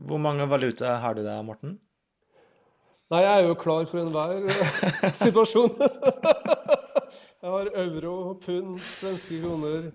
[0.00, 1.78] Hvor mange valuta har du der, Morten?
[3.10, 5.74] Nei, jeg er jo klar for enhver eh, situasjon.
[7.42, 9.90] jeg har euro, pund, svenske kroner,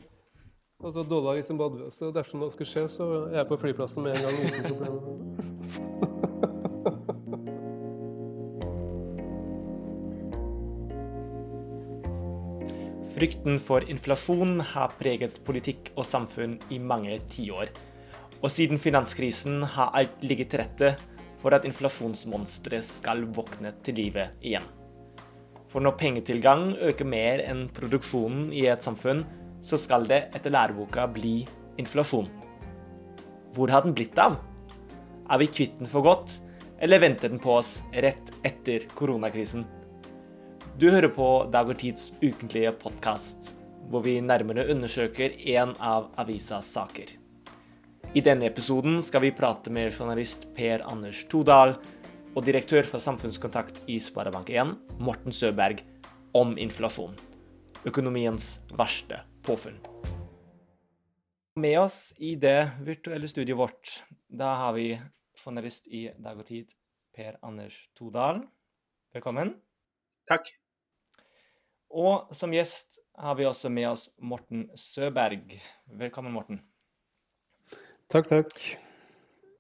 [0.84, 1.90] altså dollar i Zimbabwe.
[1.96, 5.02] Så dersom noe skulle skje, så er jeg på flyplassen med en gang uten problemer.
[13.16, 17.72] Frykten for inflasjon har preget politikk og samfunn i mange tiår.
[18.46, 20.92] Og siden finanskrisen har alt ligget til rette
[21.42, 24.66] for at inflasjonsmonsteret skal våkne til live igjen.
[25.72, 29.24] For når pengetilgang øker mer enn produksjonen i et samfunn,
[29.66, 31.40] så skal det etter læreboka bli
[31.82, 32.30] inflasjon.
[33.58, 34.38] Hvor har den blitt av?
[35.26, 36.38] Er vi kvitt den for godt,
[36.78, 39.66] eller venter den på oss rett etter koronakrisen?
[40.78, 43.56] Du hører på Dag og Tids ukentlige podkast,
[43.90, 47.25] hvor vi nærmere undersøker én av avisas saker.
[48.16, 51.74] I denne episoden skal vi prate med journalist Per Anders Todal
[52.32, 54.70] og direktør for samfunnskontakt i Sparebank1,
[55.04, 55.82] Morten Søberg,
[56.32, 57.18] om inflasjon.
[57.84, 59.76] Økonomiens verste påfunn.
[61.60, 63.92] Med oss i det virtuelle studioet vårt,
[64.32, 64.94] da har vi
[65.42, 66.72] journalist i Dag og Tid,
[67.12, 68.46] Per Anders Todal.
[69.12, 69.58] Velkommen.
[70.32, 70.48] Takk.
[71.92, 75.52] Og som gjest har vi også med oss Morten Søberg.
[76.00, 76.64] Velkommen, Morten.
[78.12, 78.60] Takk, takk.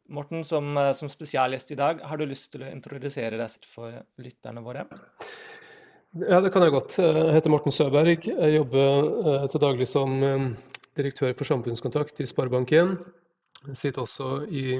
[0.07, 3.95] Morten, som, eh, som spesialgjest i dag, har du lyst til å introdusere deg for
[4.21, 4.85] lytterne våre?
[6.13, 6.97] Ja, det kan jeg godt.
[7.01, 8.27] Jeg heter Morten Søberg.
[8.27, 10.45] Jeg jobber eh, til daglig som eh,
[10.95, 12.93] direktør for samfunnskontakt i Sparebank1.
[13.65, 14.77] Jeg sitter også i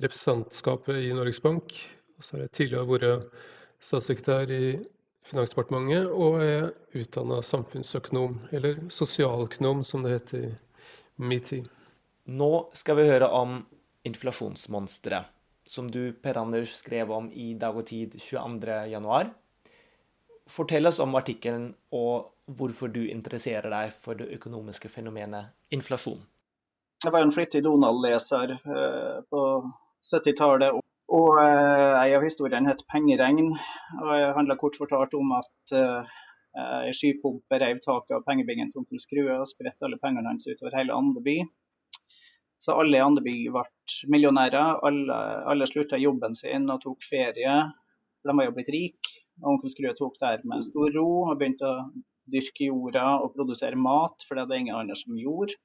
[0.00, 1.72] representantskapet i Norges Bank.
[2.18, 3.42] Og så har jeg tidligere vært
[3.80, 4.78] statssekretær i
[5.30, 10.54] Finansdepartementet og er utdanna samfunnsøkonom, eller sosialøkonom som det heter i
[11.16, 11.68] min tid.
[12.30, 13.56] Nå skal vi høre om
[14.06, 15.26] inflasjonsmonsteret,
[15.66, 19.32] som du, Per Anders, skrev om i Dag og Tid 22.1.
[20.50, 26.22] Fortell oss om artikkelen og hvorfor du interesserer deg for det økonomiske fenomenet inflasjon.
[27.02, 29.44] Jeg var en flittig Donald-leser eh, på
[30.12, 30.76] 70-tallet
[31.10, 33.54] og eh, en av historiene het 'Pengeregn'.
[34.02, 36.18] og Det handla kort fortalt om at eh,
[36.86, 40.78] ei skypumpe reiv taket av pengebingen til onkel Skrue og spredte alle pengene hans utover
[40.78, 41.40] hele Andeby.
[42.60, 43.64] Så alle i Andeby ble
[44.12, 44.82] millionærer.
[44.86, 45.16] Alle,
[45.48, 47.56] alle slutta jobben sin og tok ferie.
[48.26, 49.16] De var jo blitt rike.
[49.40, 51.84] Onkel Skrue tok der med stor ro og begynte å
[52.30, 55.56] dyrke jorda og produsere mat, for det hadde ingen andre som gjorde.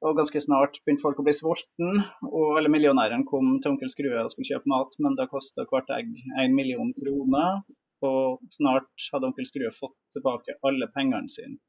[0.00, 4.22] Og ganske snart begynte folk å bli sultne, og alle millionærene kom til onkel Skrue
[4.24, 6.10] og skulle kjøpe mat, men da kosta hvert egg
[6.40, 7.60] en million kroner.
[8.08, 11.60] Og snart hadde onkel Skrue fått tilbake alle pengene sine.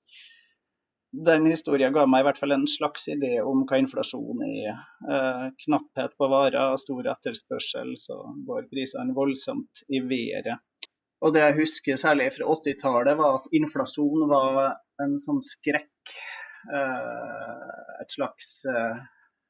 [1.11, 4.77] Den historien ga meg i hvert fall en slags idé om hva inflasjon er.
[5.11, 10.63] Eh, knapphet på varer, stor etterspørsel, så går prisene voldsomt i været.
[11.21, 16.15] Og det jeg husker særlig fra 80-tallet, var at inflasjon var en sånn skrekk
[16.69, 18.97] Eh, et slags eh,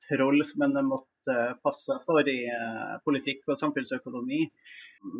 [0.07, 4.45] troll som en måtte passe for i eh, politikk og samfunnsøkonomi.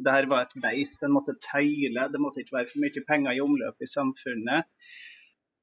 [0.05, 3.43] Dette var et beist en måtte tøyle, det måtte ikke være for mye penger i
[3.43, 4.69] omløp i samfunnet.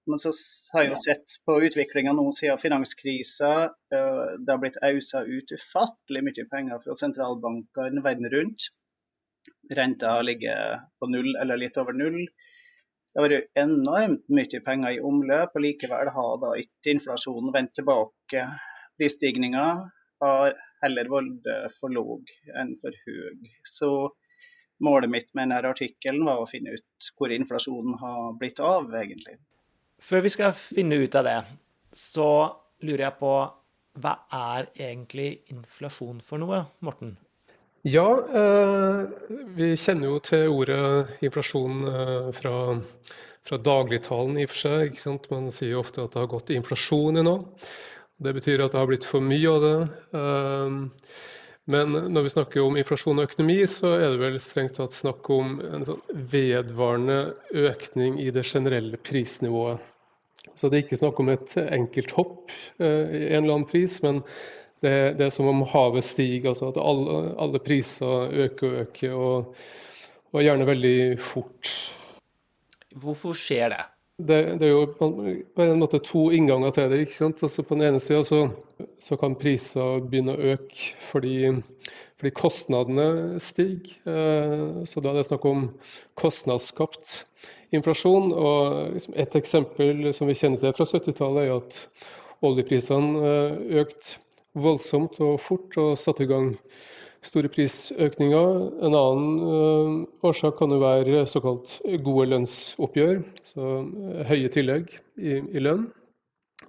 [0.09, 0.33] Men så
[0.73, 3.51] har jeg jo sett på utviklinga nå siden finanskrisa.
[3.93, 8.71] Det har blitt ausa ut ufattelig mye penger fra sentralbankene verden rundt.
[9.77, 12.23] Renta ligger på null eller litt over null.
[13.13, 17.75] Det har vært enormt mye penger i omløp, og likevel har da ikke inflasjonen vendt
[17.77, 18.47] tilbake.
[19.01, 19.67] Prisstigninga
[20.25, 23.53] har heller vært for lav enn for høy.
[23.67, 23.91] Så
[24.85, 29.37] målet mitt med denne artikkelen var å finne ut hvor inflasjonen har blitt av, egentlig.
[29.99, 31.39] Før vi skal finne ut av det,
[31.97, 32.29] så
[32.87, 33.33] lurer jeg på
[33.99, 37.17] hva er egentlig inflasjon for noe, Morten?
[37.87, 38.07] Ja,
[38.41, 39.01] eh,
[39.57, 42.55] vi kjenner jo til ordet inflasjon eh, fra,
[43.47, 44.91] fra dagligtalen i og for seg.
[44.91, 45.29] Ikke sant?
[45.33, 47.43] Man sier jo ofte at det har gått inflasjon i noe.
[48.19, 49.77] Det betyr at det har blitt for mye av det.
[51.69, 54.97] Eh, men når vi snakker om inflasjon og økonomi, så er det vel strengt tatt
[54.97, 57.19] snakk om en sånn vedvarende
[57.69, 59.83] økning i det generelle prisnivået.
[60.59, 62.51] Så det er ikke snakk om et enkelt hopp
[62.81, 64.23] i en eller annen pris, men
[64.83, 69.15] det, det, er som om havet stiger, altså at alle, alle priser øker og øker,
[69.15, 69.55] og,
[70.33, 71.73] og, gjerne veldig fort.
[72.99, 73.85] Hvorfor skjer det?
[74.19, 77.05] Det, det er jo på en måte to innganger til det.
[77.05, 77.43] ikke sant?
[77.47, 78.49] Altså På den ene sida så,
[78.99, 81.53] så, kan priser begynne å øke fordi,
[82.19, 83.95] fordi kostnadene stiger.
[84.11, 85.69] Eh, så da er det snakk om
[86.19, 87.13] kostnadsskapt
[87.71, 88.33] inflasjon.
[88.33, 91.81] og liksom Et eksempel som vi kjenner til fra 70-tallet, er at
[92.43, 94.19] oljeprisene eh, økte
[94.59, 96.57] voldsomt og fort og satte i gang
[97.27, 98.49] store prisøkninger.
[98.87, 103.23] En annen årsak kan jo være såkalt gode lønnsoppgjør,
[103.53, 103.69] så
[104.31, 105.89] høye tillegg i, i lønn.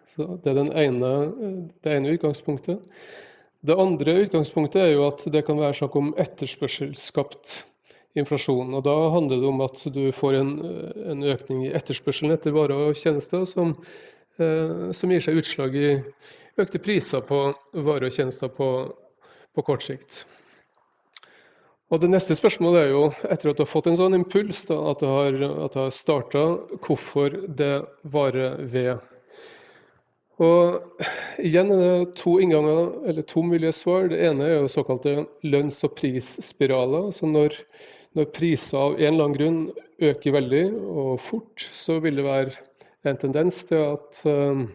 [0.10, 1.12] Så Det er ene,
[1.84, 2.86] det ene utgangspunktet.
[3.62, 7.60] Det andre utgangspunktet er jo at det kan være snakk om etterspørselsskapt
[8.18, 8.74] inflasjon.
[8.74, 10.54] og Da handler det om at du får en,
[11.12, 13.76] en økning i etterspørselen etter varer og tjenester som,
[14.40, 15.92] eh, som, gir seg utslag i
[16.60, 18.70] økte priser på varer og tjenester på,
[19.56, 20.24] på kort sikt.
[21.90, 24.78] Og Det neste spørsmålet er jo, etter at du har fått en sånn impuls, da,
[24.92, 26.44] at det har, at har starta,
[26.86, 27.74] hvorfor det
[28.06, 29.00] varer ved
[30.40, 31.04] og
[31.44, 34.08] igjen er det to innganger, eller to mulige svar.
[34.08, 37.10] Det ene er jo såkalte lønns- og prisspiraler.
[37.12, 37.58] Så når,
[38.16, 39.60] når, priser av en eller annen grunn
[40.00, 42.56] øker veldig og fort, så vil det være
[43.10, 44.70] en tendens til at um,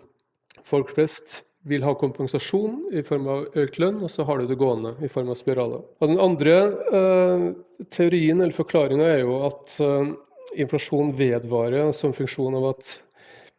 [0.68, 4.58] folk flest vil ha kompensasjon i form av økt lønn, og så har du det
[4.60, 5.84] gående i form av spiraler.
[6.00, 6.56] Og den andre
[7.00, 7.46] eh,
[7.94, 10.12] teorien eller forklaringa er jo at eh,
[10.60, 12.98] inflasjon vedvarer som funksjon av at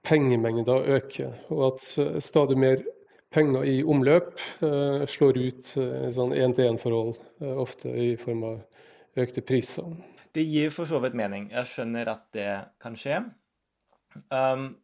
[0.05, 2.83] pengemengder øker, og at eh, stadig mer
[3.33, 7.17] penger i omløp eh, slår ut eh, sånn én-til-én-forhold,
[7.65, 9.89] ofte i form av økte priser.
[10.35, 11.49] Det gir for så vidt mening.
[11.53, 12.49] Jeg skjønner at det
[12.83, 13.21] kan skje.
[14.31, 14.75] Um,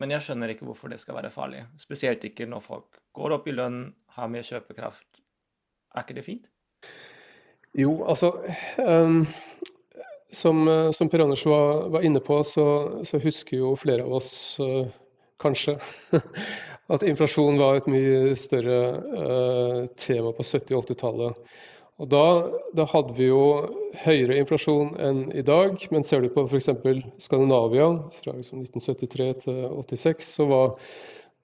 [0.00, 1.64] men jeg skjønner ikke hvorfor det skal være farlig.
[1.80, 3.82] Spesielt ikke når folk går opp i lønn,
[4.16, 5.20] har mer kjøpekraft.
[5.94, 6.48] Er ikke det fint?
[7.78, 8.32] Jo, altså
[8.78, 9.22] um,
[10.32, 12.64] som, eh, som, Per Anders var, var inne på, så,
[13.06, 14.32] så, husker jo flere av oss
[14.62, 14.88] uh,
[15.42, 15.76] kanskje
[16.94, 21.52] at inflasjon var et mye større uh, tema på 70- og 80-tallet.
[22.00, 22.24] Og da,
[22.72, 23.44] da, hadde vi jo
[24.06, 26.70] høyere inflasjon enn i dag, men ser du på f.eks.
[27.20, 27.90] Skandinavia
[28.22, 30.78] fra liksom 1973 til 86, så var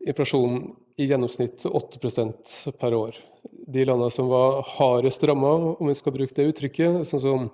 [0.07, 3.19] inflasjonen i gjennomsnitt 8% per år.
[3.69, 7.47] De landene som var hardest ramma, om vi skal bruke det uttrykket, sånn som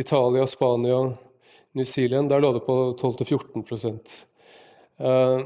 [0.00, 1.04] Italia, Spania,
[1.78, 3.94] New Zealand, der lå det på 12-14
[4.98, 5.38] eh,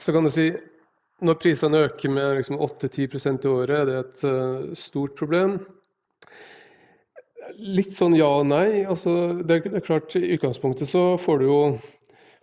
[0.00, 0.48] Så kan du si
[1.18, 5.56] når prisene øker med liksom 8-10% i året, er det et uh, stort problem.
[7.58, 8.84] Litt sånn ja og nei.
[8.84, 9.12] Altså,
[9.46, 11.60] det, er, klart, I utgangspunktet så får du jo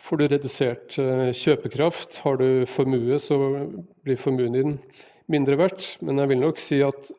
[0.06, 2.22] får du redusert uh, kjøpekraft.
[2.26, 3.38] Har du formue, så
[4.06, 4.80] blir formuen din
[5.32, 5.96] mindre verdt.
[6.06, 7.14] Men jeg vil nok si at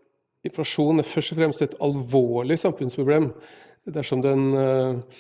[0.46, 3.32] inflasjon er først og fremst et alvorlig samfunnsproblem
[3.94, 5.18] dersom den eh,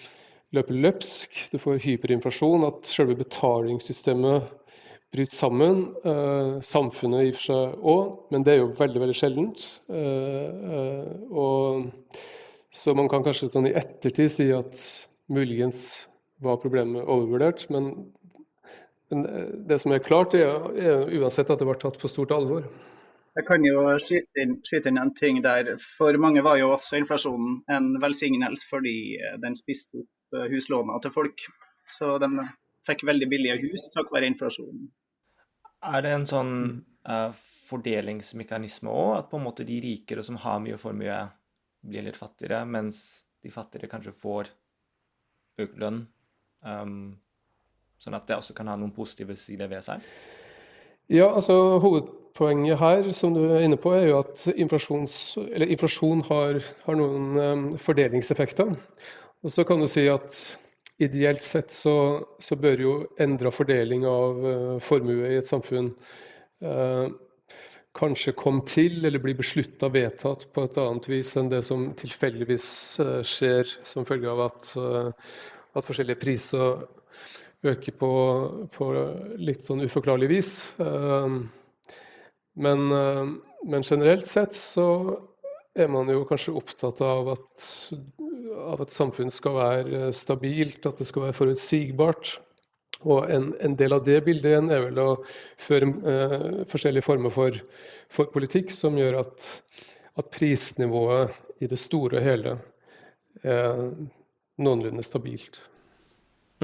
[0.56, 4.50] løper løpsk, du får hyperinflasjon, at selve betalingssystemet
[5.14, 5.82] bryter sammen.
[6.04, 9.66] Eh, samfunnet i og for seg òg, men det er jo veldig veldig sjeldent.
[9.88, 12.18] Eh, og,
[12.76, 14.80] så man kan kanskje sånn i ettertid si at
[15.32, 16.04] muligens
[16.44, 17.64] var problemet overvurdert.
[17.72, 18.10] Men,
[19.10, 19.24] men
[19.68, 22.66] det som er klart, er, er uansett at det var tatt på stort alvor.
[23.36, 25.74] Jeg kan jo skyte inn, skyte inn, en ting der.
[25.96, 30.12] For mange var jo også inflasjonen en velsignelse fordi eh, den spiste opp
[30.50, 31.44] huslåna til folk.
[31.88, 32.28] Så de
[32.86, 34.86] fikk veldig billige hus takk være inflasjonen.
[35.86, 36.54] Er det en sånn
[37.08, 37.30] uh,
[37.68, 41.18] fordelingsmekanisme òg, at på en måte de rikere som har mye formue,
[41.86, 43.02] blir litt fattigere, mens
[43.44, 44.50] de fattigere kanskje får
[45.62, 46.04] økt lønn?
[46.66, 47.16] Um,
[48.02, 50.04] sånn at det også kan ha noen positive sider ved seg?
[51.12, 56.98] Ja, altså Hovedpoenget her som du er inne på, er jo at inflasjon har, har,
[56.98, 58.74] noen um, fordelingseffekter.
[59.46, 60.56] Og så kan du si at
[60.98, 65.90] ideelt sett så, så bør jo endra fordeling av uh, formue i et samfunn
[66.64, 67.06] uh,
[67.96, 72.68] kanskje komme til eller bli beslutta vedtatt på et annet vis enn det som tilfeldigvis
[73.04, 74.72] uh, skjer som følge av at,
[75.76, 76.86] at forskjellige priser
[77.66, 78.10] øker på,
[78.72, 78.90] på
[79.42, 80.50] litt sånn uforklarlig vis.
[82.56, 84.84] Men, men, generelt sett så
[85.74, 87.66] er man jo kanskje opptatt av at,
[88.56, 92.36] av at samfunn skal være stabilt, at det skal være forutsigbart.
[93.04, 95.08] Og en, en, del av det bildet igjen er vel å
[95.60, 97.58] føre eh, forskjellige former for,
[98.08, 99.48] for, politikk som gjør at,
[100.16, 102.54] at, prisnivået i det store og hele
[103.44, 103.82] er
[104.56, 105.60] noenlunde stabilt.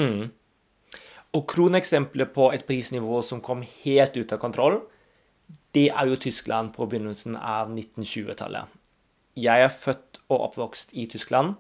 [0.00, 0.32] Mm.
[1.36, 4.80] Og kroneksempelet på et prisnivå som kom helt ut av kontroll,
[5.76, 8.72] det er jo Tyskland på begynnelsen av 1920-tallet.
[9.40, 11.54] Jeg er født og oppvokst i Tyskland.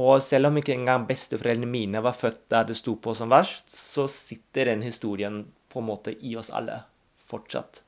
[0.00, 3.70] Og selv om ikke engang besteforeldrene mine var født der det sto på som verst,
[3.70, 6.80] så sitter den historien på en måte i oss alle
[7.30, 7.82] fortsatt.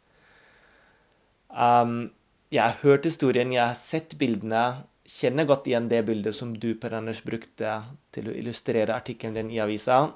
[1.50, 2.12] Um,
[2.54, 4.84] jeg har hørt historien, jeg har sett bildene.
[5.06, 7.80] Kjenner godt igjen det bildet som du, Per Anders, brukte
[8.14, 10.06] til å illustrere artikkelen din i avisa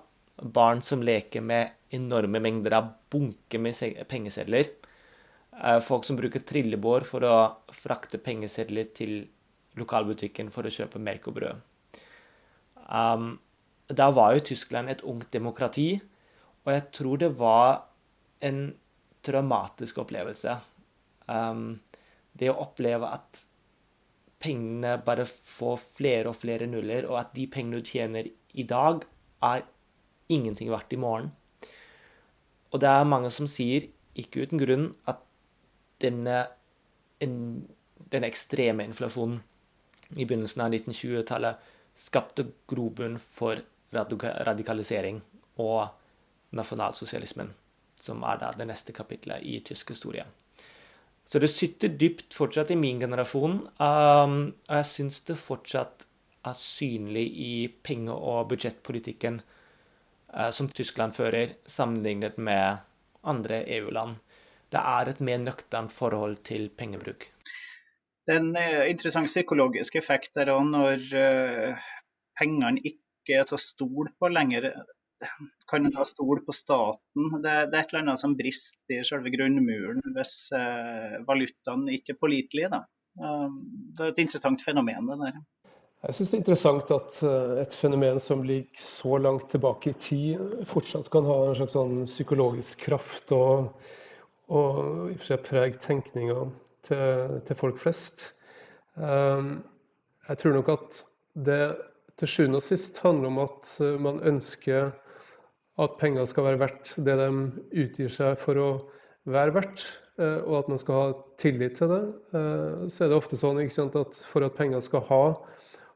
[0.40, 4.70] barn som leker med enorme mengder av bunker med pengesedler.
[5.64, 7.37] Eh, folk som bruker trillebår for å
[7.76, 9.26] frakte pengesedler til
[9.78, 11.66] lokalbutikken for å kjøpe melk og brød.
[12.90, 13.38] Um,
[13.90, 16.00] da var jo Tyskland et ungt demokrati,
[16.64, 17.87] og jeg tror det var
[18.47, 18.75] en
[19.26, 20.56] traumatisk opplevelse.
[21.30, 21.80] Um,
[22.38, 23.44] det å oppleve at
[24.40, 29.04] pengene bare får flere og flere nuller, og at de pengene du tjener i dag,
[29.40, 29.64] er
[30.28, 31.30] ingenting verdt i morgen.
[32.70, 35.23] Og det er mange som sier, ikke uten grunn, at
[36.02, 36.44] denne,
[37.23, 37.35] en,
[38.12, 39.40] denne ekstreme inflasjonen
[40.16, 43.61] i begynnelsen av 1920-tallet skapte grobunn for
[43.92, 45.20] radikalisering
[45.61, 45.88] og
[46.56, 47.50] nasjonalsosialismen,
[48.00, 50.25] som er da det neste kapitlet i tysk historie.
[51.26, 56.06] Så det sitter dypt fortsatt i min generasjon, um, og jeg syns det fortsatt
[56.47, 57.52] er synlig i
[57.85, 62.80] penge- og budsjettpolitikken uh, som Tyskland fører, sammenlignet med
[63.23, 64.18] andre EU-land
[64.70, 67.26] det er et mer nøkternt forhold til pengebruk.
[68.30, 71.87] Det er en eh, interessant psykologisk effekt der òg, når uh,
[72.38, 74.68] pengene ikke er til å stole på lenger.
[75.70, 77.26] Kan en da stole på staten?
[77.42, 80.34] Det, det, er et eller annet som brister i selve grunnmuren hvis
[81.26, 82.70] valutaen ikke er pålitelig.
[83.18, 83.50] Uh,
[83.99, 85.42] det er et interessant fenomen, det der.
[86.06, 87.18] Jeg syns det er interessant at
[87.66, 92.06] et fenomen som ligger så langt tilbake i tid, fortsatt kan ha en slags sånn
[92.06, 93.34] psykologisk kraft.
[93.34, 93.75] og
[94.50, 94.78] og
[95.10, 96.49] i og for seg prege tenkninga
[96.87, 98.32] til, til, folk flest.
[98.94, 99.62] Um,
[100.28, 101.62] jeg tror nok at det
[102.20, 103.70] til sjuende og sist handler om at
[104.02, 104.90] man ønsker
[105.80, 107.28] at penger skal være verdt det de
[107.84, 108.70] utgir seg for å
[109.30, 109.84] være verdt,
[110.20, 111.06] eh, og at man skal ha
[111.40, 112.02] tillit til det.
[112.37, 115.22] Eh, så er det ofte sånn sant, at for at penger skal ha,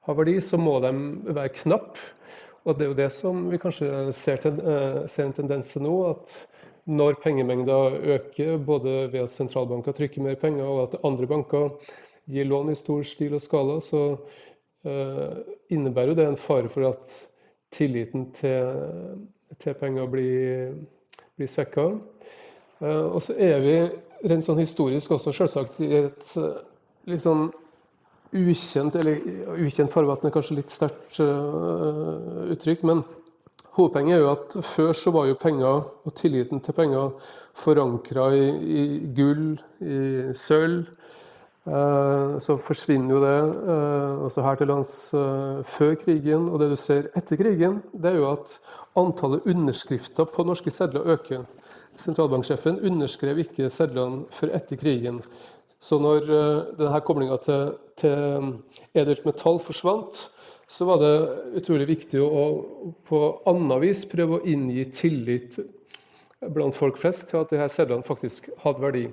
[0.07, 0.93] ha, verdi, så må de
[1.31, 2.13] være knappe.
[2.65, 5.95] Og det er jo det som vi kanskje ser, eh, ser en tendens til nå.
[6.15, 6.39] at
[6.87, 11.71] når pengemengda øker, både ved at sentralbanker trykker mer penger og at andre banker
[12.29, 14.03] gir lån i stor stil og skala, så
[14.85, 15.37] uh,
[15.73, 17.17] innebærer det en fare for at
[17.73, 19.17] tilliten til,
[19.61, 20.77] til penger blir,
[21.37, 21.89] blir svekka.
[22.81, 23.77] Uh, og så er vi
[24.29, 26.61] rent sånn historisk også selvsagt i et uh,
[27.09, 27.49] litt sånn
[28.35, 29.21] ukjent, eller
[29.63, 33.05] ukjent farvann er kanskje litt sterkt uttrykk, men
[33.75, 37.11] Hovedpoenget er jo at før så var jo penger og tilliten til penger
[37.59, 38.85] forankra i, i,
[39.17, 40.85] gull, i sølv.
[41.65, 46.47] Eh, så forsvinner jo det eh, her til lands eh, før krigen.
[46.53, 48.59] Og det du ser etter krigen, det er jo at
[49.01, 51.43] antallet underskrifter på norske sedler øker.
[51.99, 55.23] Sentralbanksjefen underskrev ikke sedlene før etter krigen.
[55.85, 58.55] Så når uh, denne koblinga til, til
[58.97, 60.23] edelt metall forsvant,
[60.69, 61.15] så var det
[61.61, 62.45] utrolig viktig å
[63.09, 65.59] på annet vis prøve å inngi tillit
[66.55, 69.05] blant folk flest til at disse sedlene faktisk hadde verdi.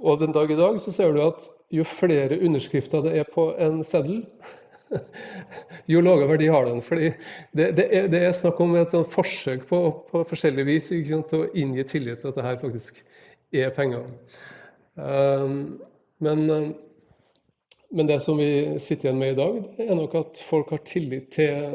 [0.00, 3.50] Og den dag i dag så ser du at jo flere underskrifter det er på
[3.60, 4.24] en seddel,
[5.92, 6.82] jo lavere verdi har den.
[6.82, 7.12] Fordi
[7.56, 11.50] det, det, er, det er, snakk om et forsøk på, på forskjellig vis sant, å
[11.54, 13.02] inngi tillit til at det her faktisk
[13.54, 14.08] er penger.
[14.94, 15.78] Um,
[16.20, 16.74] men
[17.90, 21.32] men det som vi sitter igjen med i dag, er nok at folk har tillit
[21.34, 21.72] til,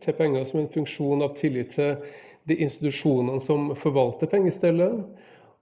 [0.00, 1.98] til penger som en funksjon av tillit til
[2.48, 5.02] de institusjonene som forvalter pengestellet,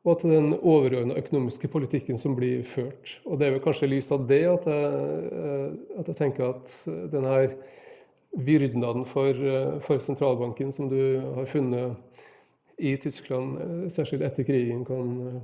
[0.07, 3.19] og til den overordna økonomiske politikken som blir ført.
[3.27, 6.75] Og Det er vel kanskje i lys av det at jeg, at jeg tenker at
[7.13, 7.35] denne
[8.39, 9.47] vyrdnaden for,
[9.83, 11.99] for, sentralbanken som du har funnet
[12.79, 15.41] i Tyskland, særskilt etter krigen, kan,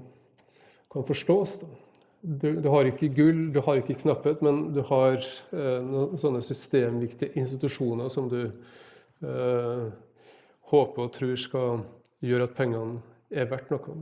[0.93, 1.59] kan forstås.
[1.59, 1.84] Da
[2.25, 6.41] du, du, har ikke gull, du har ikke knapphet, men du har eh, noen sånne
[6.45, 9.85] systemviktige institusjoner som du eh,
[10.73, 11.83] håper og tror skal
[12.25, 13.99] gjøre at pengene er verdt noe.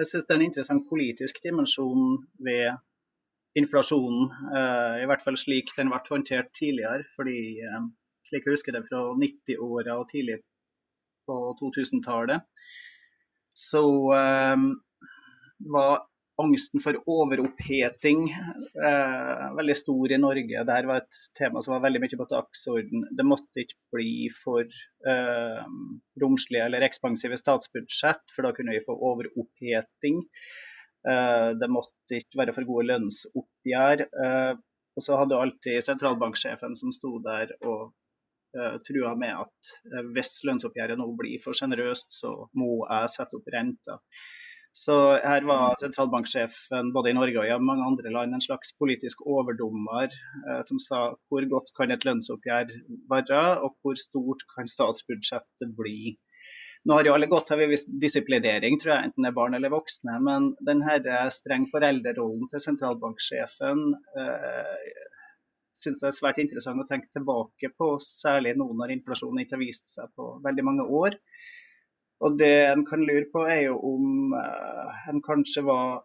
[0.00, 2.76] Jeg syns det er en interessant politisk dimensjon ved
[3.58, 4.28] inflasjonen.
[4.52, 7.08] Eh, I hvert fall slik den ble håndtert tidligere.
[7.16, 7.88] fordi eh,
[8.28, 10.42] slik jeg husker det fra 90-åra og tidlig
[11.24, 12.44] på 2000-tallet,
[13.56, 13.82] så
[14.20, 14.68] eh,
[15.72, 16.09] var
[16.42, 20.64] angsten for overoppheting eh, veldig stor i Norge.
[20.64, 23.04] Dette var et tema som var veldig mye på dagsorden.
[23.16, 25.62] Det måtte ikke bli for eh,
[26.22, 30.24] romslige eller ekspansive statsbudsjett, for da kunne vi få overoppheting.
[31.08, 34.06] Eh, det måtte ikke være for gode lønnsoppgjør.
[34.08, 34.52] Eh,
[34.98, 37.92] og så hadde alltid sentralbanksjefen som sto der og
[38.58, 43.38] uh, trua med at uh, hvis lønnsoppgjøret nå blir for sjenerøst, så må jeg sette
[43.38, 44.00] opp renta.
[44.72, 49.24] Så her var sentralbanksjefen både i Norge og i mange andre land en slags politisk
[49.26, 52.70] overdommer eh, som sa hvor godt kan et lønnsoppgjør
[53.10, 56.14] være, og hvor stort kan statsbudsjettet bli.
[56.86, 57.60] Nå har jo alle godt av
[58.00, 60.14] disiplinering, tror jeg, enten det er barn eller voksne.
[60.24, 61.00] Men denne
[61.34, 63.82] streng foreldrerollen til sentralbanksjefen
[64.22, 64.92] eh,
[65.76, 69.64] syns jeg er svært interessant å tenke tilbake på, særlig nå når inflasjonen ikke har
[69.66, 71.18] vist seg på veldig mange år.
[72.20, 76.02] Og det en kan lure på er jo om eh, en kanskje var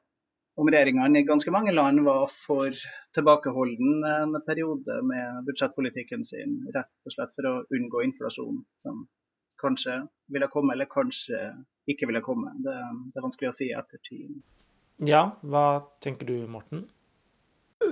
[0.56, 2.72] om regjeringene i ganske mange land var for
[3.16, 9.04] tilbakeholden en periode med budsjettpolitikken sin, rett og slett for å unngå inflasjon, som
[9.60, 9.98] kanskje
[10.32, 11.42] ville komme, eller kanskje
[11.92, 12.54] ikke ville komme.
[12.64, 12.76] Det,
[13.12, 14.40] det er vanskelig å si etter ettertid.
[15.04, 15.66] Ja, hva
[16.04, 16.86] tenker du, Morten?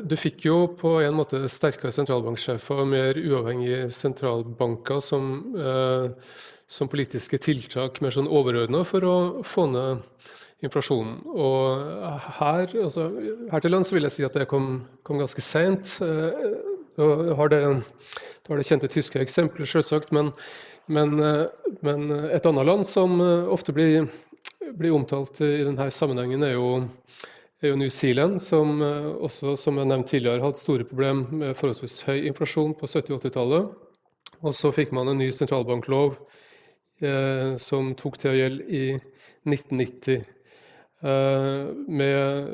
[0.04, 6.10] Du fikk jo på en måte sterkere sentralbanksjefer og mer uavhengige sentralbanker som, eh,
[6.68, 10.04] som politiske tiltak mer sånn overordna for å få ned
[10.64, 11.18] inflasjonen.
[11.28, 13.10] Og her, altså,
[13.52, 15.98] her til lands vil jeg si at det kom, kom ganske seint.
[16.02, 16.54] Eh,
[16.98, 17.62] har det,
[18.48, 20.32] har det kjente tyske eksempler, selvsagt, men,
[20.86, 21.48] men, uh,
[21.82, 24.06] men, et annet land som uh, ofte blir,
[24.78, 26.84] blir, omtalt i denne sammenhengen, er jo,
[27.68, 32.02] er jo New Zealand, som også, som jeg nevnte tidligere, hadde store problemer med forholdsvis
[32.08, 33.74] høy inflasjon på 70- og 80-tallet.
[34.44, 36.18] Og så fikk man en ny sentralbanklov
[37.60, 38.84] som tok til å gjelde i
[39.48, 40.24] 1990.
[41.04, 42.48] Eh, med,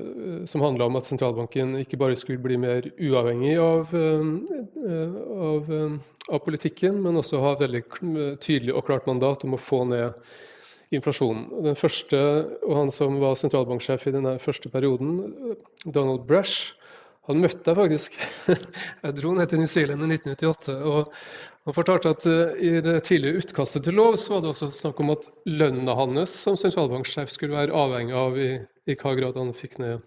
[0.50, 4.24] som handla om at sentralbanken ikke bare skulle bli mer uavhengig av, eh,
[5.38, 6.00] av, eh,
[6.32, 7.84] av, politikken, men også ha et veldig
[8.42, 10.18] tydelig og klart mandat om å få ned
[10.96, 11.48] inflasjonen.
[11.66, 12.20] Den første,
[12.66, 15.56] og Han som var sentralbanksjef i denne første perioden,
[15.86, 16.74] Donald Brash,
[17.30, 18.16] han møtte jeg faktisk.
[19.04, 20.74] Jeg dro ned til New Zealand i 1998.
[20.82, 21.12] og
[21.68, 25.02] Han fortalte at uh, i det tidligere utkastet til lov så var det også snakk
[25.04, 28.50] om at lønna hans som sentralbanksjef skulle være avhengig av i,
[28.90, 30.02] i hva grad han fikk ned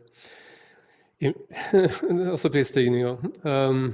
[2.33, 3.15] altså prisstigninga.
[3.47, 3.93] Um,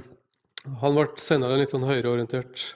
[0.81, 2.71] han ble senere en litt sånn høyreorientert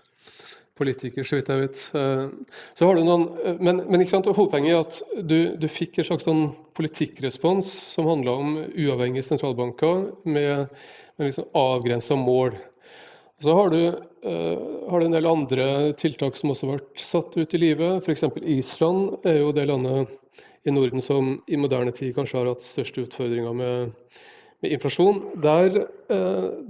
[0.84, 1.84] politiker, så vidt jeg vet.
[1.98, 5.70] Eh, så har du noen, eh, men, men ikke sant, hovedpoenget er at du, du,
[5.72, 6.44] fikk en slags sånn
[6.78, 10.74] politikkrespons som handla om uavhengige sentralbanker med,
[11.18, 12.58] med liksom avgrensa mål.
[13.44, 15.66] Så har du, uh, har du, en del andre
[16.00, 18.06] tiltak som også har vært satt ut i livet.
[18.06, 18.24] F.eks.
[18.40, 20.14] Island er jo det landet
[20.64, 23.98] i Norden som i moderne tid kanskje har hatt største utfordringer med,
[24.64, 25.20] med inflasjon.
[25.44, 25.82] Der,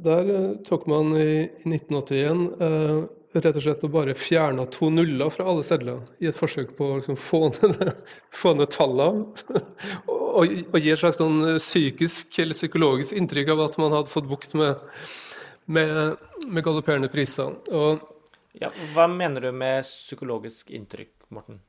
[0.01, 0.31] der
[0.65, 5.45] tok man i, i 1981 uh, rett og slett å bare fjerne to nuller fra
[5.49, 7.93] alle sedler i et forsøk på å liksom få ned,
[8.41, 9.25] få ned tallene.
[10.13, 14.29] og, og, gi et slags sånn psykisk eller psykologisk inntrykk av at man hadde fått
[14.29, 14.81] bukt med,
[15.65, 17.55] med, med galopperende priser.
[17.73, 18.03] Og,
[18.61, 21.61] ja, hva mener du med psykologisk inntrykk, Morten?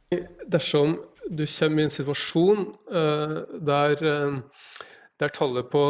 [0.44, 4.82] Dersom du kommer i en situasjon uh, der, uh,
[5.20, 5.84] der, tallet på,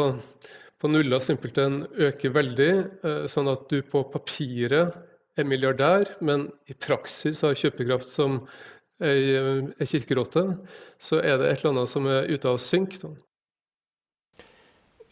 [0.79, 2.71] på nuller simpelthen øker veldig,
[3.03, 4.95] uh, sånn at du på papiret
[5.35, 8.39] er milliardær, men i praksis har kjøpekraft som
[9.03, 9.35] ei,
[9.83, 10.45] kirkerotte,
[11.01, 12.97] så er det et eller annet som er ute av synk.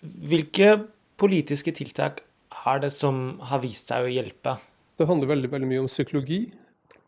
[0.02, 0.78] Hvilke
[1.20, 2.24] politiske tiltak
[2.68, 4.58] er det som har vist seg å hjelpe?
[5.00, 6.46] Det handler veldig, veldig mye om psykologi.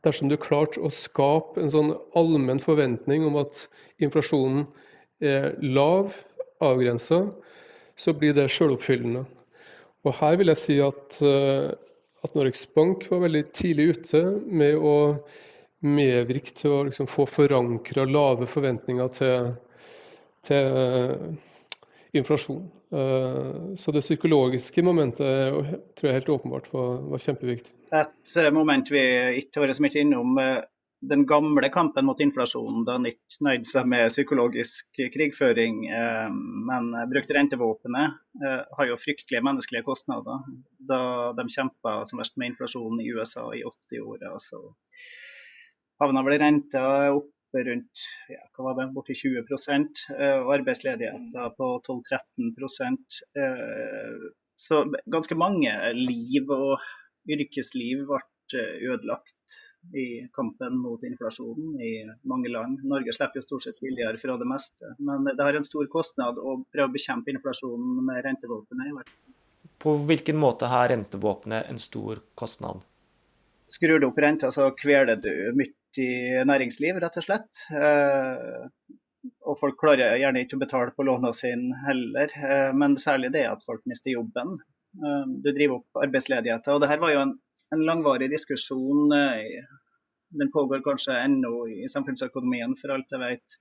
[0.05, 3.65] Dersom du klarte å skape en sånn allmenn forventning om at
[4.03, 4.65] inflasjonen
[5.23, 6.13] er lav,
[6.63, 7.23] avgrensa,
[7.95, 9.23] så blir det sjøloppfyllende.
[10.05, 11.71] Og her vil jeg si at uh,
[12.25, 14.95] at Norges Bank var veldig tidlig ute med å
[15.85, 19.51] medvirke til å liksom få forankra lave forventninger til,
[20.47, 21.27] til uh,
[22.17, 22.63] inflasjon.
[22.95, 25.25] Uh, så det psykologiske momentet
[25.97, 27.75] tror jeg helt åpenbart var, var kjempeviktig.
[27.93, 29.03] Et uh, moment vi
[29.41, 30.39] ikke har vært så mye innom,
[31.09, 36.31] den gamle kampen mot inflasjonen, da han ikke nøyde seg med psykologisk krigføring, eh,
[36.69, 40.43] men brukte rentevåpenet, eh, har jo fryktelige menneskelige kostnader.
[40.91, 40.99] Da
[41.37, 44.61] de kjempa som verst med inflasjonen i USA i 80-åra, så
[46.01, 51.69] havna vel renta oppe rundt ja, hva var det, borti 20 eh, og arbeidsledigheten på
[51.87, 53.21] 12-13%
[54.55, 56.79] Så ganske mange liv og
[57.27, 58.21] yrkesliv ble
[58.91, 59.55] ødelagt
[59.93, 62.79] i kampen mot inflasjonen i mange land.
[62.83, 64.95] Norge slipper jo stort sett billigere fra det meste.
[64.97, 69.13] Men det har en stor kostnad å prøve å bekjempe inflasjonen med rentevåpenet.
[69.81, 72.83] På hvilken måte har rentevåpenet en stor kostnad?
[73.67, 77.63] Skrur du opp renta, så kveler du mye i næringsliv, rett og slett.
[77.71, 78.67] Eh,
[79.47, 82.35] og folk klarer gjerne ikke å betale på lånene sine heller.
[82.35, 84.57] Eh, men særlig det at folk mister jobben.
[84.99, 86.75] Eh, du driver opp arbeidsledigheten.
[86.75, 87.35] Og det her var jo en
[87.75, 89.13] en langvarig diskusjon.
[90.39, 93.59] Den pågår kanskje ennå i samfunnsøkonomien, for alt jeg vet.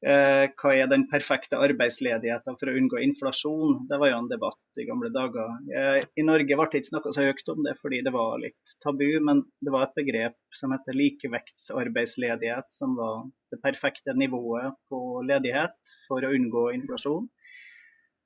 [0.00, 3.82] Eh, hva er den perfekte arbeidsledigheten for å unngå inflasjon?
[3.90, 5.58] Det var jo en debatt i gamle dager.
[5.76, 8.72] Eh, I Norge ble det ikke snakka så høyt om det fordi det var litt
[8.80, 15.20] tabu, men det var et begrep som heter likevektsarbeidsledighet, som var det perfekte nivået på
[15.28, 17.28] ledighet for å unngå inflasjon.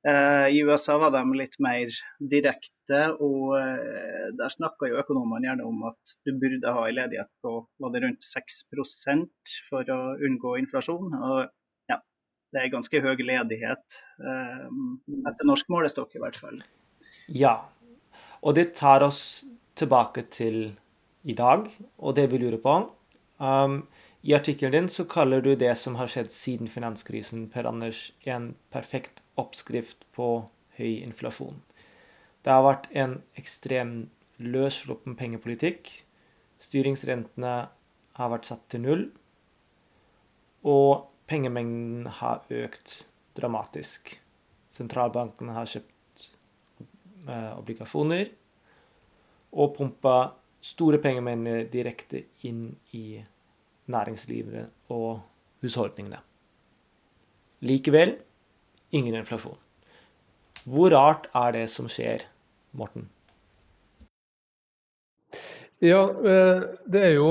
[0.05, 3.55] Eh, I USA var de litt mer direkte, og
[4.37, 8.03] der snakka jo økonomene gjerne om at du burde ha en ledighet på var det
[8.05, 11.14] rundt 6% for å unngå inflasjon.
[11.17, 11.38] Og
[11.90, 11.99] ja,
[12.53, 14.69] det er ganske høy ledighet, eh,
[15.31, 16.61] etter norsk målestokk i hvert fall.
[17.33, 17.57] Ja,
[18.45, 20.75] og det tar oss tilbake til
[21.25, 22.77] i dag, og det vi lurer på.
[23.40, 23.87] Um,
[24.23, 28.53] I artikkelen din så kaller du det som har skjedd siden finanskrisen, Per Anders, en
[28.73, 30.29] perfekt oppskrift på
[30.79, 31.61] høy inflasjon.
[32.44, 33.94] Det har vært en ekstrem
[34.42, 35.88] løssluppen pengepolitikk.
[36.62, 37.55] Styringsrentene
[38.18, 39.05] har vært satt til null.
[40.64, 43.05] Og pengemengden har økt
[43.37, 44.16] dramatisk.
[44.75, 46.29] Sentralbankene har kjøpt
[47.29, 48.33] eh, obligasjoner
[49.55, 50.16] og pumpa
[50.64, 52.66] store pengemengder direkte inn
[52.97, 53.20] i
[53.92, 55.20] næringslivet og
[55.62, 56.18] husholdningene.
[57.64, 58.16] Likevel
[58.92, 59.59] ingen inflasjon.
[60.64, 62.25] Hvor rart er det som skjer,
[62.73, 63.09] Morten?
[65.85, 67.31] Ja, eh, det er jo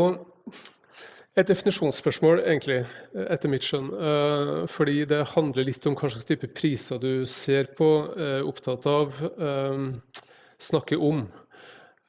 [1.34, 2.84] et definisjonsspørsmål, egentlig,
[3.18, 3.88] etter mitt skjønn.
[3.89, 8.86] Uh, fordi det handler litt om hva slags type priser du ser på, er opptatt
[8.86, 9.18] av,
[10.62, 11.24] snakker om.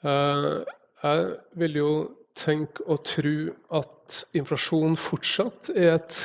[0.05, 1.25] Jeg
[1.63, 1.91] vil jo
[2.37, 3.37] tenke og tro
[3.79, 6.19] at inflasjon fortsatt er et,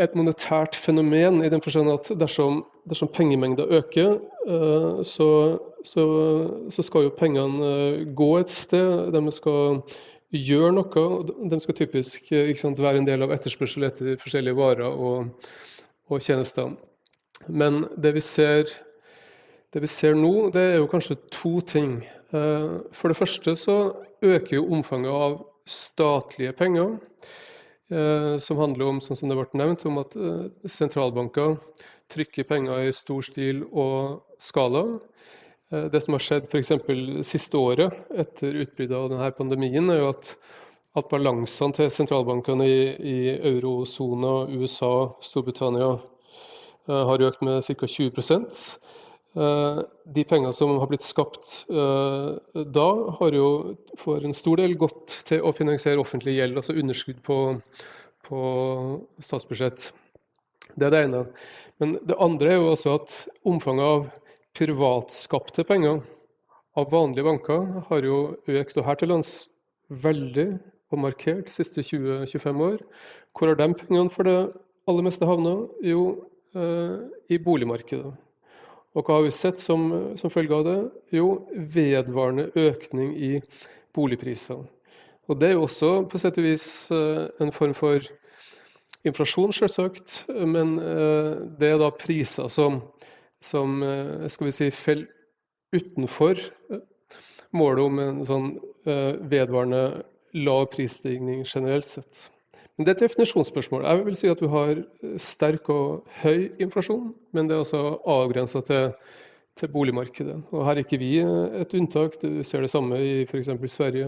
[0.00, 4.18] et monetært fenomen, i den forstand at dersom, dersom pengemengda øker,
[5.06, 5.28] så,
[5.84, 6.04] så,
[6.72, 9.12] så, skal jo pengene gå et sted.
[9.12, 9.82] De skal
[10.30, 11.06] gjøre noe.
[11.50, 15.50] De skal typisk sant, være en del av etterspørsel etter forskjellige varer og,
[16.08, 16.72] og, tjenester.
[17.48, 18.70] Men det vi, ser,
[19.74, 22.00] det vi ser nå, det er jo kanskje to ting.
[22.36, 23.78] Eh, for det første så
[24.22, 25.38] øker jo omfanget av
[25.70, 27.49] statlige penger, eh,
[28.38, 31.56] som handler om, sånn som det ble nevnt, om at eh, sentralbanker
[32.10, 34.84] trykker penger i stor stil og skala.
[35.72, 36.72] Eh, det som har skjedd f.eks.
[37.26, 40.34] siste året etter utbruddet av denne pandemien, er jo at,
[40.98, 43.18] at balansene til sentralbankene i, i
[43.52, 45.96] eurosona, USA, Storbritannia
[46.90, 47.86] har økt med ca.
[47.86, 48.46] 20 uh,
[49.30, 52.34] De pengene som har blitt skapt uh,
[52.66, 52.86] da,
[53.20, 57.36] har jo for en stor del gått til å finansiere offentlig gjeld, altså underskudd på,
[58.26, 58.40] på
[59.22, 59.92] statsbudsjett.
[60.74, 61.22] Det er det ene.
[61.78, 63.14] Men det andre er jo også at
[63.46, 64.08] omfanget av
[64.58, 66.02] privatskapte penger
[66.78, 69.32] av vanlige banker har jo økt, og her til lands
[69.90, 70.48] veldig
[70.90, 72.82] og markert de siste 20-25 år.
[73.34, 74.38] Hvor har de pengene for det
[74.90, 75.54] aller meste havna?
[75.86, 76.96] Jo, eh,
[77.30, 78.12] i boligmarkedet.
[78.96, 80.78] Og hva har vi sett som, som, følge av det?
[81.14, 83.32] Jo, vedvarende økning i
[83.94, 84.66] boligprisene.
[85.30, 88.02] Og det er jo også på sett og vis eh, en form for
[89.06, 92.82] inflasjon, selvsagt, men eh, det er da priser som
[93.40, 95.06] som eh, skal vi si, faller
[95.72, 96.42] utenfor
[97.56, 98.48] målet om en sånn
[98.84, 100.02] vedvarende
[100.34, 102.24] lav prisstigning generelt sett.
[102.80, 103.82] Men Det er et definisjonsspørsmål.
[103.84, 104.78] Jeg vil si at du har
[105.20, 108.94] sterk og høy inflasjon, men det er altså avgrensa til,
[109.60, 110.38] til, boligmarkedet.
[110.48, 112.16] Og Her er ikke vi et unntak.
[112.22, 113.50] Du ser det samme i f.eks.
[113.68, 114.06] Sverige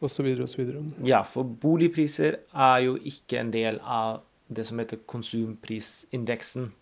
[0.00, 0.26] osv.
[0.42, 0.72] osv.
[1.06, 6.72] Ja, for boligpriser er jo ikke en del av det som heter konsumprisindeksen,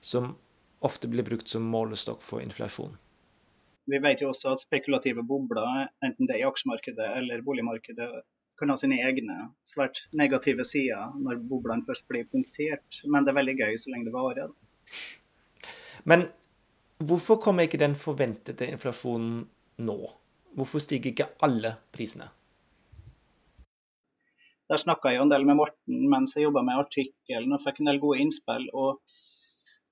[0.00, 0.36] som
[0.86, 2.94] ofte blir brukt som målestokk for inflasjon.
[3.90, 8.22] Vi vet jo også at spekulative bobler, enten det er i aksjemarkedet eller boligmarkedet,
[8.58, 9.36] kan ha sine egne
[9.66, 13.00] svært negative sider når boblene først blir punktert.
[13.04, 14.54] Men det er veldig gøy så lenge det varer.
[16.04, 16.28] Men
[17.02, 19.44] hvorfor kommer ikke den forventede inflasjonen
[19.82, 19.98] nå?
[20.54, 22.28] Hvorfor stiger ikke alle prisene?
[24.70, 27.90] Der snakka jeg en del med Morten mens jeg jobba med artikkelen og fikk en
[27.90, 28.70] del gode innspill.
[28.72, 29.02] og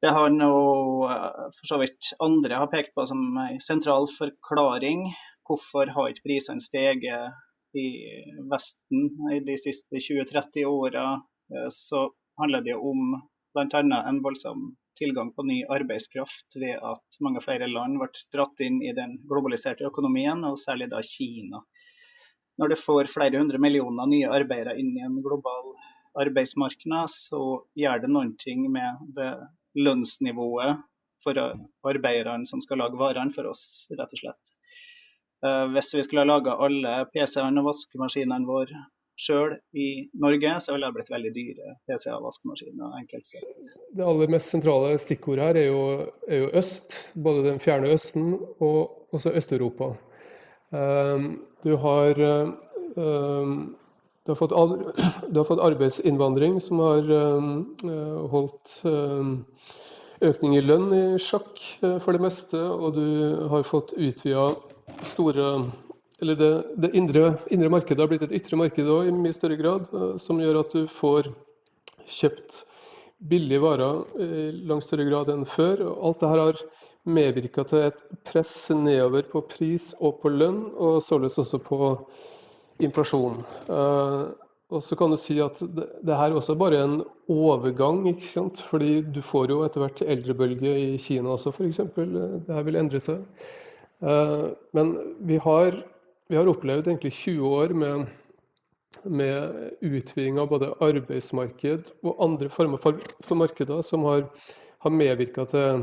[0.02, 0.54] det har nå
[1.06, 5.04] eh, for så vidt andre har pekt på som en sentral forklaring.
[5.46, 7.36] Hvorfor har ikke prisene steget
[7.78, 7.88] i
[8.50, 11.06] Vesten i de siste 20-30 åra?
[11.54, 12.06] Eh, så
[12.40, 13.16] handler det om
[13.54, 13.82] bl.a.
[14.08, 18.92] en voldsom tilgang på ny arbeidskraft ved at mange flere land ble dratt inn i
[18.96, 21.62] den globaliserte økonomien, og særlig da Kina.
[22.60, 25.72] Når du får flere hundre millioner nye arbeidere inn i en global
[26.20, 27.42] arbeidsmarked, så
[27.78, 29.32] gjør det noe med det
[29.80, 30.82] lønnsnivået
[31.24, 31.38] for
[31.88, 34.52] arbeiderne som skal lage varene for oss, rett og slett.
[35.46, 38.84] Eh, hvis vi skulle ha laga alle PC-ene og vaskemaskinene våre
[39.18, 39.88] sjøl i
[40.22, 42.94] Norge, så ville det blitt veldig dyre PC-er og vaskemaskiner.
[43.00, 43.74] enkelt sett.
[43.92, 45.82] Det aller mest sentrale stikkordet her er jo,
[46.28, 46.96] er jo, øst.
[47.14, 49.92] Både den fjerne Østen og også Øst-Europa.
[50.70, 52.18] Um, du har
[52.96, 53.76] um,
[54.24, 54.54] du har, fått,
[55.32, 58.78] du har, fått, arbeidsinnvandring som har uh, holdt
[60.22, 64.52] økning i lønn i sjakk for det meste, og du har fått utvida
[65.08, 65.46] store
[66.22, 69.56] eller det, det indre, indre, markedet har blitt et ytre marked også, i mye større
[69.58, 71.32] grad, eh, som gjør at du får
[72.06, 72.60] kjøpt
[73.22, 75.82] billige varer i langt større grad enn før.
[75.94, 76.62] Alt dette har
[77.02, 81.80] medvirka til et press nedover på pris og på lønn, og således også på
[82.82, 83.42] inflasjon.
[83.68, 84.30] Uh,
[84.72, 88.30] og så kan du si at det, det her er også bare en overgang, ikke
[88.30, 88.62] sant?
[88.62, 91.82] fordi du får jo etter hvert eldrebølge i Kina også, f.eks.
[91.94, 93.26] Det her vil endre seg.
[94.02, 95.82] Uh, men vi har
[96.32, 98.06] vi har opplevd egentlig 20 år med,
[99.04, 104.22] med utviding av både arbeidsmarked og andre former for, for markeder som har,
[104.80, 105.82] har medvirka til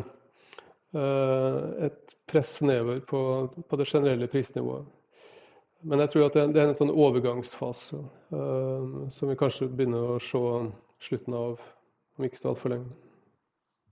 [0.97, 3.21] uh, et press nedover på,
[3.61, 4.87] på, det generelle prisnivået.
[5.85, 8.01] Men jeg tror at det er en sånn overgangsfase
[8.33, 10.41] uh, som vi kanskje begynner å se
[11.11, 11.61] slutten av
[12.17, 12.89] om ikke så altfor lenge.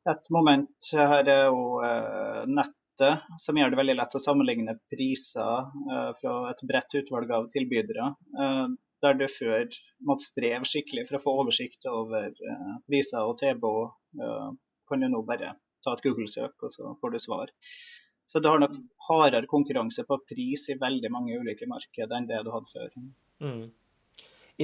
[0.10, 4.78] Et moment her er jo uh, nett nettet, som gjør det veldig lett å sammenligne
[4.90, 8.14] priser uh, fra et bredt utvalg av tilbydere.
[8.38, 8.68] Uh,
[9.02, 9.68] der du før
[10.02, 13.94] måtte streve skikkelig for å få oversikt over uh, priser og tilbud,
[14.88, 17.52] kan du nå bare ta et Google-søk, og så får du svar.
[18.28, 18.74] Så du har nok
[19.08, 22.96] hardere konkurranse på pris i veldig mange ulike markeder enn det du hadde før.
[23.44, 23.68] Mm.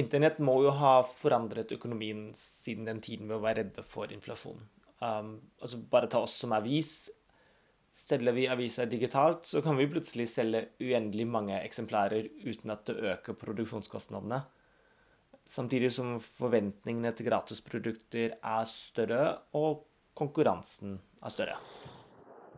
[0.00, 4.58] Internett må jo ha forandret økonomien siden den tiden med å være redde for inflasjon.
[5.04, 7.06] Um, altså bare ta oss som avis.
[7.94, 12.96] Selger vi aviser digitalt, så kan vi plutselig selge uendelig mange eksemplarer uten at det
[13.12, 14.40] øker produksjonskostnadene.
[15.46, 19.84] Samtidig som forventningene til gratisprodukter er større, og
[20.18, 21.58] konkurransen er større.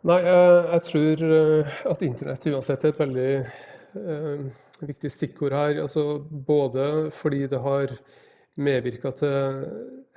[0.07, 4.45] Nei, jeg, tror eh, at internett uansett er et veldig eh,
[4.87, 5.83] viktig stikkord her.
[5.83, 7.93] Altså, både fordi det har
[8.57, 9.65] medvirka til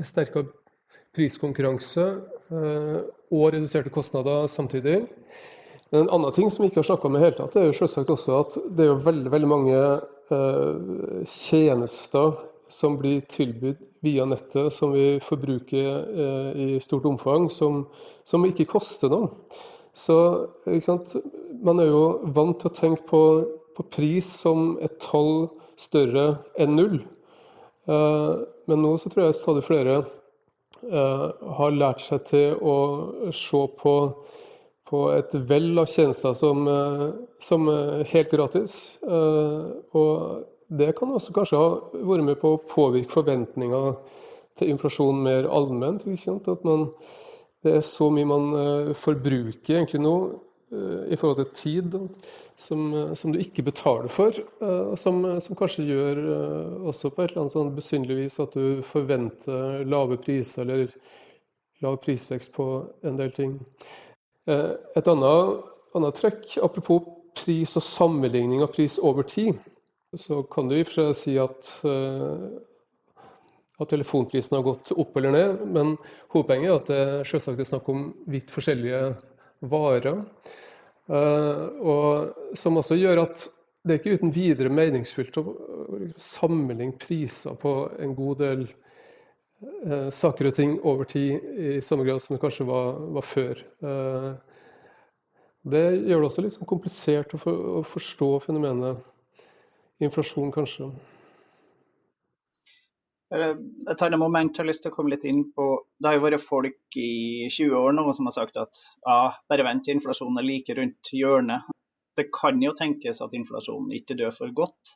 [0.06, 0.48] sterkere
[1.16, 2.06] priskonkurranse
[2.52, 5.02] eh, og reduserte kostnader samtidig.
[5.90, 8.38] En annen ting som vi ikke har snakka om i hele tatt, er jo også
[8.38, 12.38] at det er jo veldig, veldig mange eh, tjenester
[12.70, 15.88] som blir tilbudt via nettet, som vi forbruker
[16.26, 17.88] eh, i stort omfang, som,
[18.28, 19.32] som, ikke koster noe.
[19.98, 20.16] Så
[21.66, 22.04] man er jo
[22.36, 23.24] vant til å tenke på,
[23.76, 27.02] på pris som et tall større enn null.
[27.90, 28.34] Eh,
[28.70, 30.04] men nå så tror jeg stadig flere
[30.88, 32.76] har lært seg til å
[33.36, 33.94] se på,
[34.90, 36.64] på et vell av tjenester som,
[37.44, 38.76] som, er helt gratis.
[39.04, 43.96] Eh, og det kan også kanskje ha vært med på å påvirke forventninger
[44.60, 46.06] til inflasjon mer allment.
[46.06, 46.90] At man,
[47.66, 50.16] det er så mye man forbruker egentlig nå
[50.70, 51.96] i forhold til tid
[52.60, 54.36] som, som, du ikke betaler for.
[54.62, 56.20] Uh, som, som, kanskje gjør
[56.92, 60.94] også på et eller annet sånn besynderlig vis at du forventer lave priser eller
[61.82, 62.68] lav prisvekst på
[63.08, 63.58] en del ting.
[64.50, 65.60] Et annet,
[65.96, 67.06] annet, trekk, apropos
[67.40, 69.56] pris og sammenligning av pris over tid,
[70.18, 71.70] så kan du i og for seg si at
[73.80, 75.94] at telefonprisen har gått opp eller ned, men
[76.34, 79.02] hovedpoenget er at det selvsagt er snakk om vidt forskjellige
[79.60, 80.22] varer.
[81.10, 83.48] Eh, og som også gjør at
[83.84, 85.46] det er ikke uten videre meningsfylt å
[86.20, 92.22] sammenligne priser på en god del eh, saker og ting over tid i samme grad
[92.22, 93.64] som det kanskje var, var før.
[93.82, 94.32] Eh,
[95.70, 97.40] det gjør det også litt sånn komplisert å,
[97.80, 99.00] å forstå fenomenet
[100.04, 100.92] inflasjon, kanskje.
[103.30, 105.68] Et annet moment jeg har lyst til å komme litt inn på.
[106.00, 109.66] Det har jo vært folk i 20 år nå som har sagt at ja, bare
[109.68, 111.68] vent til inflasjonen er like rundt hjørnet.
[112.16, 114.94] Det kan jo tenkes at inflasjonen ikke dør for godt.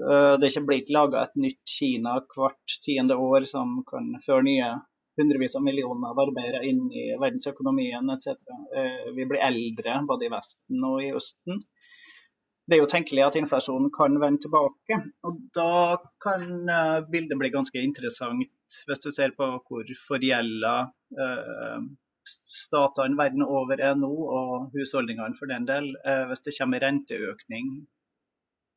[0.00, 4.44] Eh, det er ikke blitt laga et nytt Kina hvert tiende år som kan føre
[4.48, 4.72] nye
[5.20, 8.34] hundrevis av millioner av arbeidere inn i verdensøkonomien etc.
[8.76, 11.62] Eh, vi blir eldre både i Vesten og i Østen
[12.64, 15.00] det er jo tenkelig at inflasjonen kan vende tilbake.
[15.26, 20.74] og Da kan uh, bildet bli ganske interessant, hvis du ser på hvor forgjelda
[21.20, 21.84] uh,
[22.24, 25.92] statene verden over er nå, og husholdningene for den del.
[26.06, 27.74] Uh, hvis det kommer renteøkning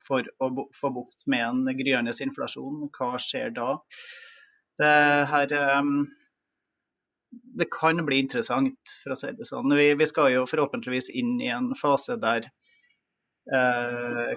[0.07, 3.73] for å få bukt med en gryende inflasjon, hva skjer da?
[4.77, 4.95] Det
[5.31, 6.07] her um,
[7.31, 9.73] det kan bli interessant, for å si det sånn.
[9.79, 12.66] Vi, vi skal jo forhåpentligvis inn i en fase der eh,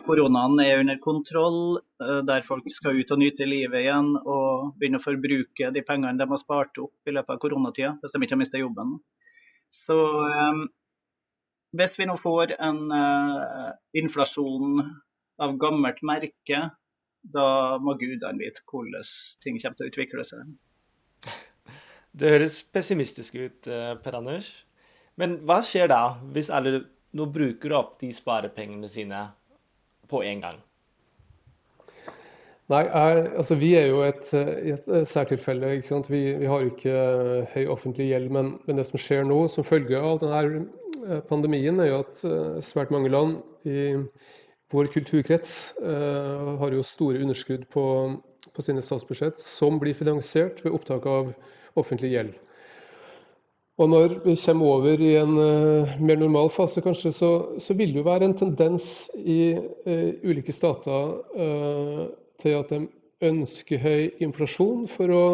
[0.07, 5.01] koronaen er under kontroll, eh, der folk skal ut og nyte livet igjen og begynne
[5.01, 8.37] å forbruke de pengene de har spart opp i løpet av koronatida, hvis de ikke
[8.37, 8.99] har mistet jobben.
[9.71, 10.63] Så eh,
[11.79, 14.85] hvis vi nå får en eh, inflasjon
[15.41, 16.65] av gammelt merke,
[17.21, 19.07] da må gudene vite hvordan
[19.43, 20.57] ting kommer til å utvikle seg.
[22.11, 24.49] Det høres pessimistisk ut, eh, Per Anders.
[25.21, 26.85] Men hva skjer da, hvis alle
[27.17, 29.23] nå bruker du opp de sparepengene sine
[30.11, 30.59] på en gang?
[32.71, 35.73] Nei, jeg, altså Vi er jo et, et særtilfelle.
[35.79, 36.11] ikke sant?
[36.11, 38.29] Vi, vi, har ikke høy offentlig gjeld.
[38.31, 40.67] Men, men, det som skjer nå som følge av denne
[41.09, 43.89] eh, pandemien, er jo at eh, svært mange land i
[44.71, 47.85] vår kulturkrets uh, har jo store underskudd på,
[48.55, 51.33] på sine statsbudsjett, som blir finansiert ved opptak av
[51.75, 52.37] offentlig gjeld.
[53.81, 57.95] Og når vi kommer over i en uh, mer normal fase, kanskje, så, så, vil
[57.95, 62.03] det jo være en tendens i uh, ulike stater uh,
[62.43, 62.83] til at de
[63.25, 65.25] ønsker høy inflasjon for å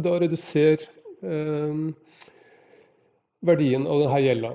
[0.00, 0.88] da redusere
[3.44, 4.50] verdien av denne gjelda.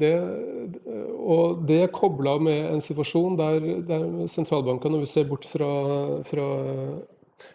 [0.00, 0.12] Det,
[1.20, 5.68] og det er kobla med en situasjon der, der sentralbankene, når vi ser bort fra,
[6.30, 6.48] fra,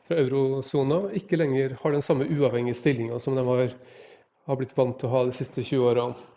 [0.06, 3.74] fra eurosona, ikke lenger har den samme uavhengige stillinga som de har
[4.50, 6.28] har blitt vant til å ha de siste 20 årene.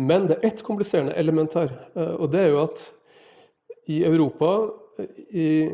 [0.00, 2.86] Men det er ett kompliserende element her, eh, og det er jo at
[3.92, 4.52] i Europa,
[5.34, 5.68] i,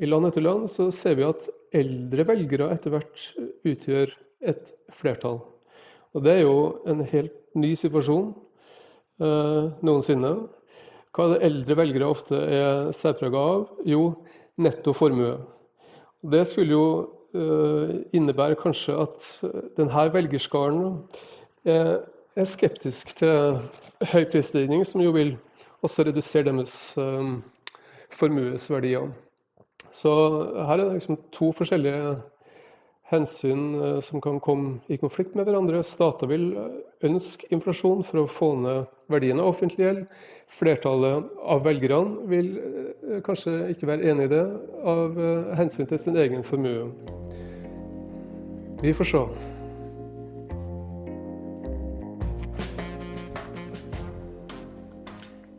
[0.00, 3.24] i land etter land, så ser vi at eldre velgere etter hvert
[3.68, 4.14] utgjør
[4.48, 5.42] et flertall.
[6.16, 6.58] Og det er jo
[6.88, 8.30] en helt ny situasjon
[9.22, 10.32] eh, noensinne.
[11.14, 13.68] Hva er det eldre velgere ofte er særprega av?
[13.86, 14.02] Jo,
[14.58, 15.36] netto formue.
[16.22, 16.86] Det skulle jo
[17.34, 19.24] innebærer kanskje at
[19.76, 20.78] denne velgerskaren
[21.68, 23.58] er skeptisk til
[24.12, 25.36] høy prisstigning, som jo vil
[25.82, 27.30] også redusere deres eh,
[28.14, 29.10] formuesverdier.
[29.92, 30.12] Så
[30.54, 32.16] her er det liksom to forskjellige
[33.08, 35.82] hensyn eh, som kan komme i konflikt med hverandre.
[35.84, 36.50] Stater vil
[37.04, 40.02] ønske inflasjon for å få ned verdien av offentlig gjeld.
[40.58, 44.42] Flertallet av velgerne vil eh, kanskje ikke være enig i det,
[44.84, 46.90] av eh, hensyn til sin egen formue.
[48.82, 49.22] Vi får se.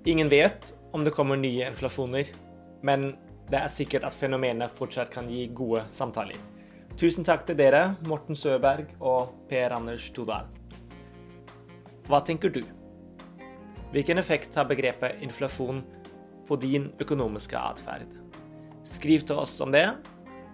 [0.09, 2.29] Ingen vet om det kommer nye inflasjoner,
[2.81, 3.11] men
[3.49, 6.37] det er sikkert at fenomenet fortsatt kan gi gode samtaler.
[6.99, 10.43] Tusen takk til dere, Morten Søberg og Per Anders Todal.
[12.09, 12.59] Hva tenker du?
[13.93, 15.79] Hvilken effekt har begrepet inflasjon
[16.49, 18.11] på din økonomiske atferd?
[18.83, 19.95] Skriv til oss om det,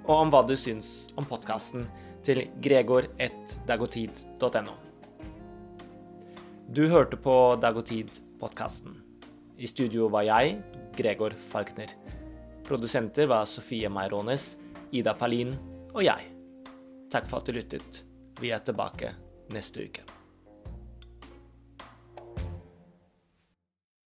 [0.04, 1.90] og om hva du syns om podkasten
[2.28, 4.76] til gregor1dagotid.no.
[6.78, 8.94] Du hørte på Dagotid-podkasten.
[9.58, 10.62] I studio var jeg,
[10.94, 11.90] Gregor Falkner.
[12.70, 14.62] Produsenter var Sofie Meirones,
[14.94, 15.58] Ida Palin
[15.96, 16.35] og jeg.
[17.15, 18.04] Takk for at du lyttet.
[18.41, 19.13] Vi er tilbake
[19.56, 20.01] neste uke.